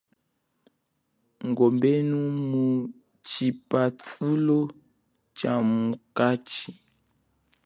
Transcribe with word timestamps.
Kombenu 1.57 2.19
mu 2.49 2.63
chipathulo 3.27 4.59
chamukachi. 5.37 6.65